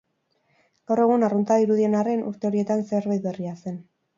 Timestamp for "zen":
3.61-3.79